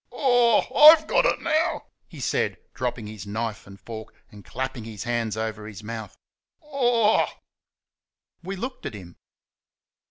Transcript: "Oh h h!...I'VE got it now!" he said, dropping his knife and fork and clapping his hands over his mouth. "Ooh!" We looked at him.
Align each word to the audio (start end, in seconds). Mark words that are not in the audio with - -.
"Oh 0.11 0.61
h 0.61 0.65
h!...I'VE 0.71 1.05
got 1.07 1.25
it 1.27 1.41
now!" 1.41 1.85
he 2.07 2.19
said, 2.19 2.57
dropping 2.73 3.05
his 3.05 3.27
knife 3.27 3.67
and 3.67 3.79
fork 3.79 4.15
and 4.31 4.43
clapping 4.43 4.83
his 4.83 5.03
hands 5.03 5.37
over 5.37 5.67
his 5.67 5.83
mouth. 5.83 6.17
"Ooh!" 6.73 7.25
We 8.41 8.55
looked 8.55 8.87
at 8.87 8.95
him. 8.95 9.17